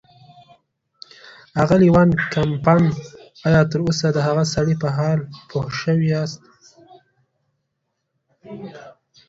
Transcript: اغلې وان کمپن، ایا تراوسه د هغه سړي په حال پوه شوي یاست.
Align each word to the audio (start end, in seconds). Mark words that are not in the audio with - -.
اغلې 1.63 1.87
وان 1.95 2.09
کمپن، 2.33 2.83
ایا 3.47 3.61
تراوسه 3.71 4.07
د 4.13 4.17
هغه 4.27 4.43
سړي 4.53 4.75
په 4.81 4.87
حال 4.95 5.19
پوه 5.49 5.65
شوي 5.81 6.07
یاست. 6.13 6.41